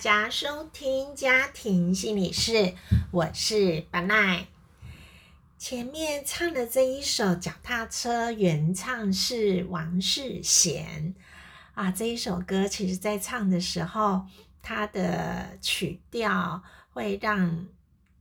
[0.00, 2.74] 家收听家庭心理室，
[3.10, 4.46] 我是板奈。
[5.58, 11.14] 前面唱的这一首《脚踏车》，原唱是王世贤
[11.74, 11.90] 啊。
[11.90, 14.22] 这一首歌其实在唱的时候，
[14.62, 16.62] 它的曲调
[16.94, 17.66] 会让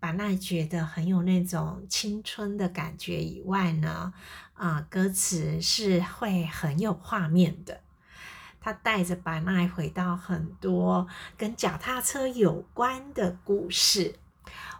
[0.01, 4.11] 板奈觉得很有那种青春的感觉，以外呢，
[4.53, 7.79] 啊，歌词是会很有画面的。
[8.61, 11.07] 他带着白奈回到很多
[11.37, 14.15] 跟脚踏车有关的故事。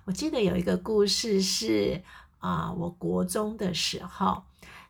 [0.06, 2.04] 我记得有一个故事是
[2.40, 4.44] 啊、我国中的时候，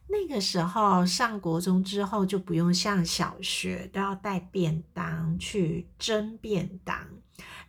[0.08, 6.98] 那个时候上国中之后就不用像小学都要带便当去蒸便当。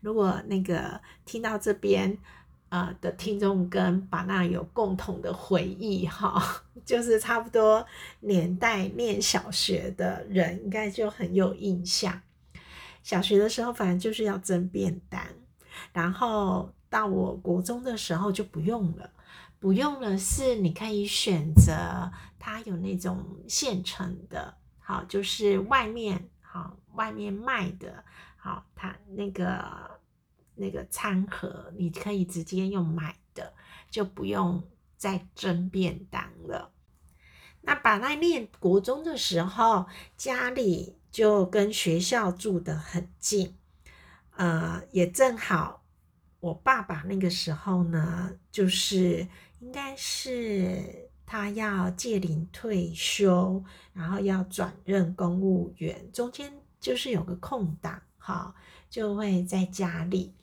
[0.00, 2.18] 如果那个听到这边
[2.70, 6.42] 呃的听众跟巴纳有共同的回忆哈，
[6.84, 7.86] 就是差不多
[8.20, 12.20] 年代念小学的人，应该就很有印象。
[13.02, 15.20] 小学的时候，反正就是要蒸便当，
[15.92, 19.10] 然后到我国中的时候就不用了。
[19.58, 28.02] 不用了是你可以选择，它有那种现成的，好，就是外面好外面卖的，
[28.38, 29.99] 好，它那个
[30.60, 33.54] 那个餐盒你可以直接用买的，
[33.90, 34.62] 就不用
[34.96, 36.72] 再蒸便当了。
[37.62, 43.56] 那把来念国中的时候，家里就跟学校住得很近，
[44.36, 45.82] 呃，也正好
[46.40, 49.26] 我爸爸那个时候呢，就是
[49.60, 58.54] 应该是他要届龄退休，然后要转任公务员，中间就是有个空档，哈，
[58.88, 60.34] 就会在家里，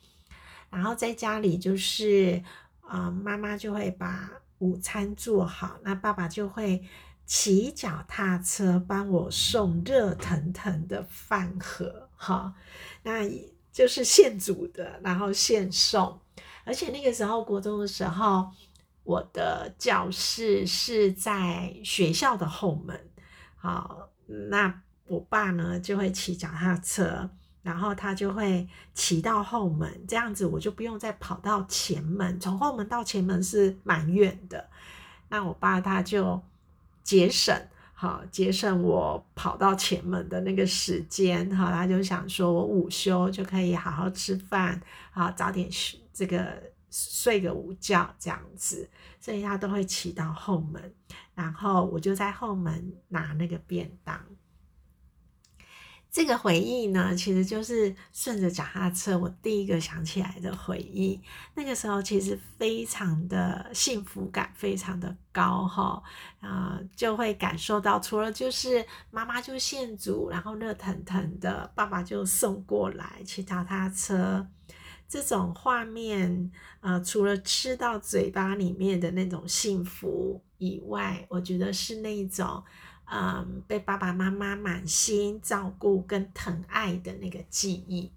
[0.70, 2.42] 然后在家里就是
[2.80, 6.82] 啊、呃妈妈就会把午餐做好，那爸爸就会
[7.24, 12.54] 骑脚踏车帮我送热腾腾的饭盒，哈，
[13.02, 13.28] 那
[13.70, 16.20] 就是现煮的，然后现送。
[16.64, 18.50] 而且那个时候国中的时候，
[19.04, 23.08] 我的教室是在学校的后门，
[23.56, 24.10] 好，
[24.50, 27.30] 那我爸呢就会骑脚踏车，
[27.68, 34.70] 然后他就会骑到后门，这样子我就不用再跑到前门，从后门到前门是蛮远的，
[35.28, 36.42] 那我爸他就
[37.04, 37.54] 节省。
[37.92, 44.80] 好，节省我跑到前门的那个时间，哈，他就想说我午休就可以好好吃饭，
[45.10, 48.88] 好早点睡这个睡个午觉这样子，
[49.20, 50.94] 所以他都会骑到后门，
[51.34, 54.18] 然后我就在后门拿那个便当。
[56.10, 61.20] 这个回忆呢，其实就是顺着脚踏车，我第一个想起来的回忆。
[61.54, 66.02] 那个时候其实非常的幸福感，非常的高哈，
[66.40, 74.46] 啊、就会感受到，除了就是妈妈就现煮，然后热腾腾的，爸爸就送过来骑脚踏车，
[75.06, 76.50] 这种画面，
[76.80, 82.64] 呃，除了吃到嘴巴里面的那种幸福以外，我觉得是那种。
[83.10, 88.12] 嗯，被爸爸妈妈满心照顾跟疼爱的那个记忆。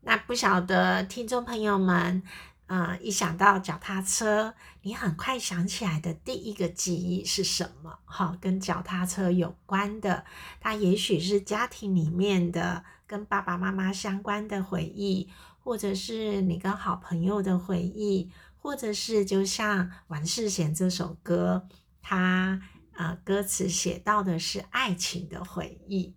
[0.00, 2.22] 那不晓得听众朋友们，
[2.68, 7.98] 呃，一想到脚踏车，你很快想起来的第一个记忆是什么？
[8.06, 10.24] 哈，跟脚踏车有关的，
[10.58, 15.28] 它也许是家庭里面的跟爸爸妈妈相关的回忆，
[15.58, 21.68] 或者是你跟好朋友的回忆，或者是就像王世贤这首歌，
[22.00, 22.62] 他。
[22.96, 26.14] 啊，歌词写到的是爱情的回忆。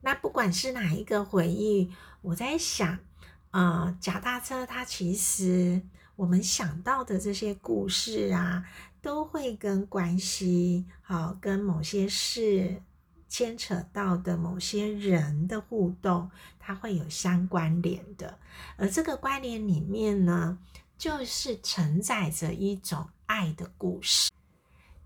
[0.00, 1.92] 那不管是哪一个回忆，
[2.22, 2.98] 我在想，
[3.50, 5.82] 啊，脚踏车它其实
[6.14, 8.64] 我们想到的这些故事啊，
[9.02, 12.82] 都会跟关系，好，跟某些事
[13.28, 16.30] 牵扯到的某些人的互动，
[16.60, 18.38] 它会有相关联的。
[18.76, 20.58] 而这个关联里面呢，
[20.96, 24.30] 就是承载着一种爱的故事。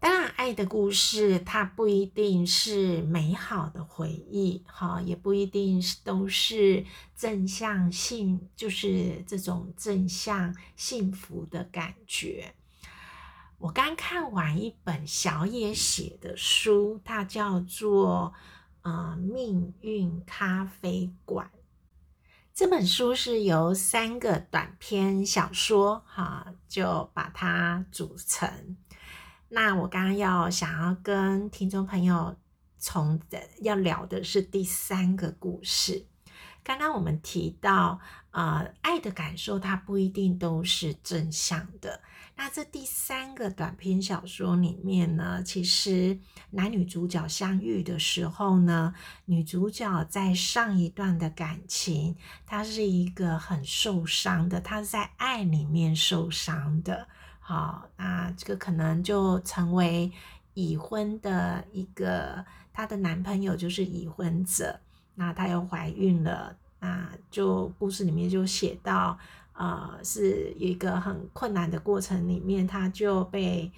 [0.00, 12.54] 当然，爱的故事它不一定是美好的回忆，哈，也不一定是都是正向幸，就是这种正向幸福的感觉。
[13.58, 18.32] 我刚看完一本小野写的书，它叫做
[18.90, 21.50] 《呃命运咖啡馆》。
[22.54, 28.78] 这本书是由三个短篇小说，哈，就把它组成。
[29.52, 32.36] 那我刚刚要想要跟听众朋友
[32.78, 33.20] 从
[33.62, 36.06] 要聊的是第三个故事。
[36.62, 37.98] 刚刚我们提到，
[38.30, 42.00] 呃，爱的感受它不一定都是正向的。
[42.36, 46.20] 那这第三个短篇小说里面呢，其实
[46.50, 48.94] 男女主角相遇的时候呢，
[49.24, 52.14] 女主角在上一段的感情，
[52.46, 57.08] 她是一个很受伤的，她是在爱里面受伤的。
[57.50, 60.12] 好，那这个可能就成为
[60.54, 64.78] 已婚的一个，她的男朋友就是已婚者，
[65.16, 69.18] 那她又怀孕了，那就故事里面就写到，
[69.54, 73.72] 呃，是一个很困难的过程里面，她就被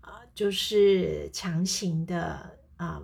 [0.00, 3.00] 呃，就是强行的，呃，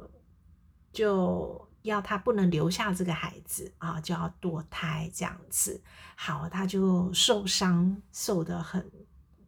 [0.93, 5.81] 就要她不能留下这个孩子啊，就要堕胎这样子，
[6.17, 8.85] 好，她就受伤，受得很。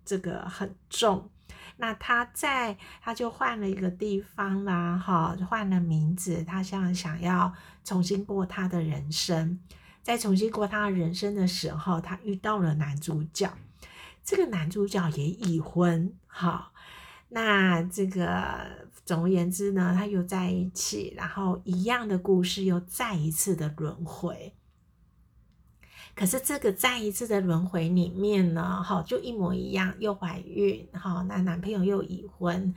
[0.04, 1.30] 这个很重，
[1.76, 7.52] 那他在他就换了一个地方啦，哈，换了名字，他想想要
[7.84, 9.58] 重新过他的人生，
[10.02, 13.52] 在重新过他的人生的时候，他遇到了男主角，
[14.24, 16.72] 这个男主角也已婚，哈，
[17.30, 24.54] 那这个总而言之呢，他又在一起，然后一样的故事又再一次的轮回。
[26.14, 32.75] 可是这个再一次的轮回里面呢，哈，就一模一样，又怀孕，哈，那男朋友又已婚。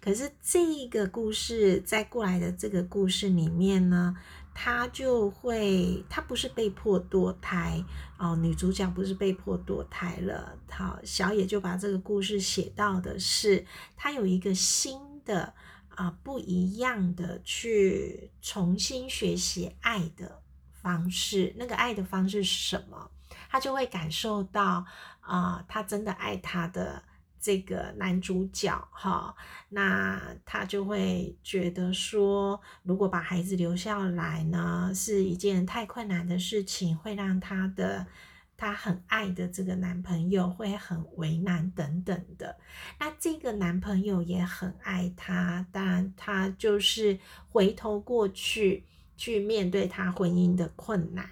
[0.00, 4.14] 可是这个故事在过来的这个故事里面呢，
[4.52, 7.82] 他就会，他不是被迫堕胎
[8.18, 10.58] 哦，女主角不是被迫堕胎了。
[10.68, 13.64] 好，小野就把这个故事写到的是，
[13.96, 15.54] 他有一个新的
[15.88, 20.43] 啊，不一样的去重新学习爱的。
[20.84, 23.10] 方式，那个爱的方式是什么？
[23.48, 24.84] 他就会感受到
[25.20, 27.02] 啊，他真的爱他的
[27.40, 29.34] 这个男主角哈，
[29.70, 38.06] 那他就会觉得说，如果把孩子留下来呢，是一件太困难的事情，会让他的
[38.56, 42.58] 他很爱的这个男朋友会很为难等等的。
[42.98, 47.18] 那这个男朋友也很爱他，但他就是
[47.48, 48.84] 回头过去。
[49.16, 51.28] 去面对他婚姻的困难，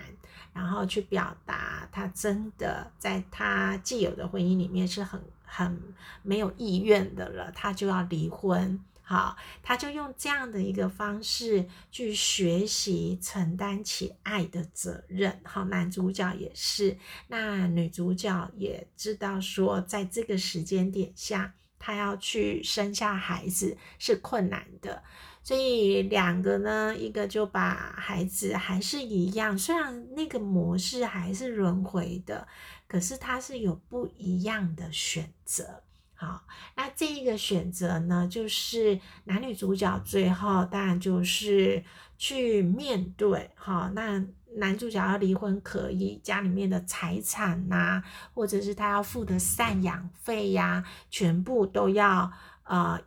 [0.53, 5.81] 然后去表达他真的在他既有的婚姻里面是很很
[6.23, 8.79] 没有意愿的了，他就要离婚。
[9.05, 15.39] 好，他就用这样的一个方式去学习承担起爱的责任。
[15.43, 16.97] 好，男主角也是，
[17.27, 25.03] 那女主角也知道说，在这个时间点下，他要去生下孩子是困难的。
[25.45, 32.47] 所以两个呢，一个就把孩子还是一样，虽然那个模式还是轮回的，
[32.87, 35.83] 可是他是有不一样的选择。
[36.15, 36.45] 好，
[36.77, 41.83] 那这一个选择呢，就是男女主角最后当然就是
[42.17, 43.51] 去面对。
[43.57, 48.01] 好，那男主角要离婚可以，家里面的财产呐，
[48.33, 52.31] 或者是他要付的赡养费呀，全部都要
[52.63, 53.01] 呃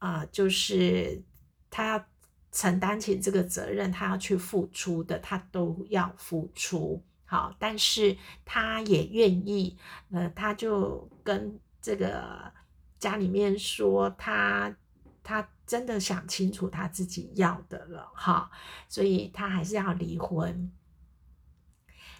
[0.00, 1.22] 呃，就是。
[1.70, 2.04] 他要
[2.50, 7.02] 承担起这个责任，他要去付出的，他都要付出。
[7.24, 9.76] 好，但是他也愿意，
[10.10, 12.52] 呃，他就跟这个
[12.98, 14.74] 家里面说，他
[15.22, 18.50] 他真的想清楚他自己要的了，哈，
[18.88, 20.72] 所以他还是要离婚。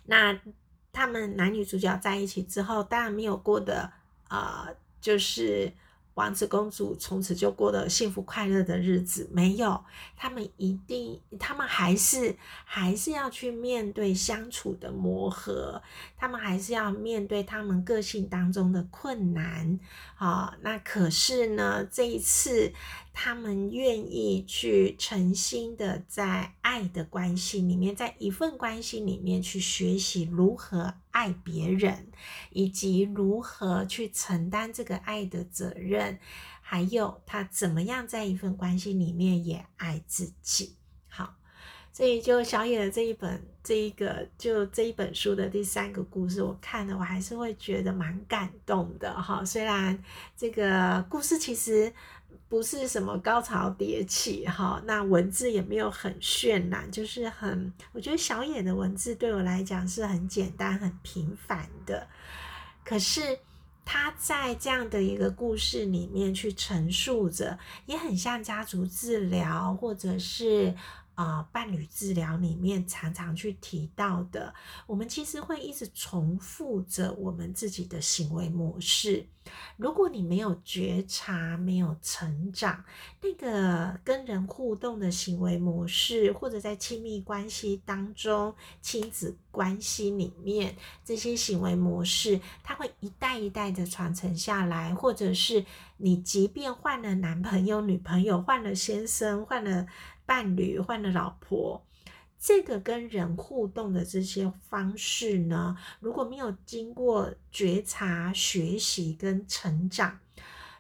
[0.05, 0.39] 那
[0.93, 3.93] 他们男女主角在一起之后，当然没有过的，
[4.29, 5.73] 呃，就是。
[6.19, 9.85] 王子公主从此就过得幸福快乐的日子，没有，
[10.17, 15.81] 他们一定，他们还是还是要去面对相处的磨合，
[16.17, 19.79] 他们还是要面对他们个性当中的困难。
[20.17, 22.73] 好，那可是呢，这一次
[23.13, 32.07] 他们愿意去诚心的在爱的关系里面，在一份关系里面去学习如何爱别人，
[32.51, 36.19] 以及如何去承担这个爱的责任，
[36.61, 40.77] 还有他怎么样在一份关系里面也爱自己。
[41.09, 41.35] 好，
[41.93, 49.45] 所以就小野的这一本这一个就这一本书的第三个故事，我看了我还是会觉得蛮感动的哈。
[49.45, 50.03] 虽然
[50.37, 51.93] 这个故事其实。
[52.49, 62.07] 不是什么高潮迭起哈，那文字也没有很渲染，就是很，我觉得小野的文字对我来讲是很简单、很平凡的。
[62.85, 63.39] 可是
[63.85, 70.75] 他在这样的一个故事里面去陈述着，也很像家族治疗，或者是。
[71.19, 74.55] 啊，伴侣治疗里面常常去提到的，
[74.87, 79.27] 我们其实会一直重复着我们自己的行为模式。
[79.77, 82.85] 如果你没有觉察、没有成长，
[83.21, 95.65] 那个跟人互动的行为模式，或者在亲密关系当中、亲子关系里面这些行为模式，它会一代一代的传承下来，或者是
[95.97, 99.89] 你即便换了男朋友、女朋友，换了先生，换了。
[100.29, 101.83] 伴侣换了老婆，
[102.39, 110.21] 这个跟人互动的这些方式呢，如果没有经过觉察、学习跟成长，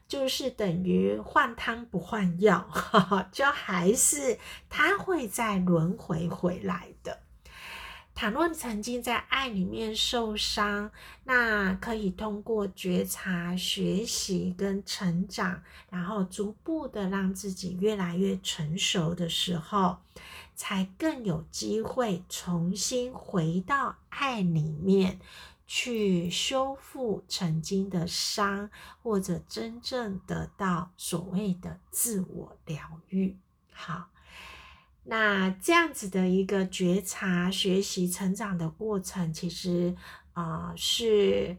[0.06, 2.68] 就是等于换汤不换药，
[3.32, 4.38] 就还是
[4.68, 7.22] 他会再轮回回来的。
[8.20, 10.90] 倘若曾经在爱里面受伤，
[11.22, 19.98] 那可以通过觉察、学习跟成长，然后逐步的让自己越来越成熟的时候，
[20.56, 25.20] 才更有机会重新回到爱里面
[25.68, 28.68] 去修复曾经的伤，
[29.00, 33.36] 或者真正得到所谓的自我疗愈。
[33.72, 34.08] 好。
[35.10, 39.96] 那这样子的一个觉察、学习、成长的过程，其实
[40.34, 41.56] 啊是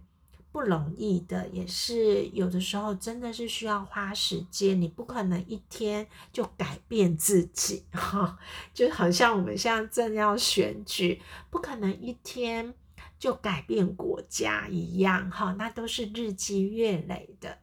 [0.52, 4.80] 不容易的，也是有的时候真的是需要花时间。
[4.80, 8.38] 你不可能一天就改变自己， 哈，
[8.72, 12.76] 就好像我们现在正要选举，不可能一天
[13.18, 17.58] 就改变国家一样，哈，那都是日积月累的。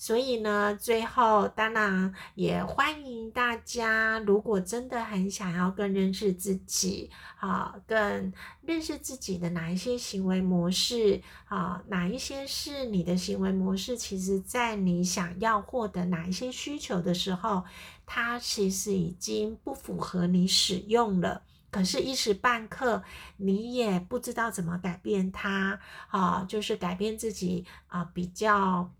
[0.00, 17.62] 所以呢，最后当然也欢迎大家，如果真的很想要更认识自己，啊，更认识自己的哪一些行为模式，啊，哪一些是你的行为模式，其实在你想要获得哪一些需求的时候，
[18.06, 21.42] 它其实已经不符合你使用了。
[21.70, 23.02] 可是，一时半刻
[23.36, 25.78] 你也不知道怎么改变它，
[26.08, 28.90] 啊，就是改变自己啊，比较。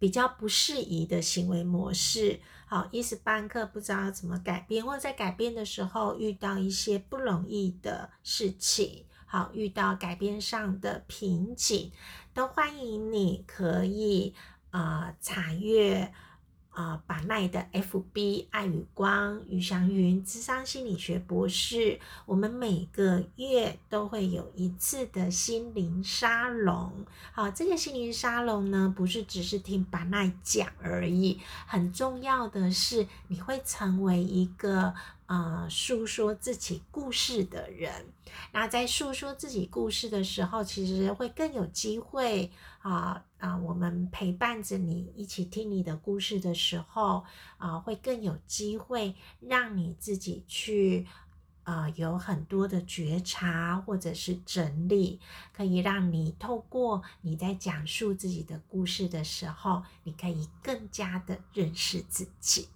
[0.00, 11.92] 比较不适宜的行为模式，好，一时半刻不知道怎么改变，或者在改变的时候遇到一些不容易的事情，好，遇到改变上的瓶颈，
[12.32, 14.34] 都欢迎你可以
[14.70, 16.12] 啊查阅。
[16.70, 26.92] 啊，把奈的 FB 爱与光于祥云智商心理学博士，我们每个月都会有一次的心灵沙龙。
[27.32, 34.94] 好，这个心灵沙龙呢，不是只是听把奈讲而已，很重要的是你会成为一个
[35.30, 38.04] 呃诉说自己故事的人。
[38.52, 43.56] 那在诉说自己故事的时候，其实会更有机会啊啊！
[43.58, 47.24] 我们陪伴着你一起听你的故事的时候
[47.58, 51.06] 啊，会更有机会让你自己去
[51.62, 55.20] 啊有很多的觉察或者是整理，
[55.52, 62.66] 可以让你透过你在讲述自己的故事的时候，你可以更加的认识自己。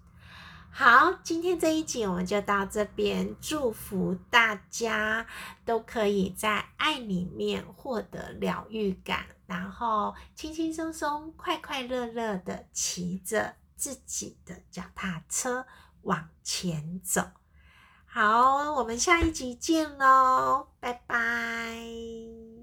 [0.76, 5.24] 好，今天这一集我们就到这边，祝福大家
[5.64, 15.64] 都可以在爱里面获得疗愈感，然后轻轻松松、快快乐乐的骑着自己的脚踏车
[16.02, 17.22] 往前走。
[18.04, 22.53] 好，我们下一集见喽，拜拜。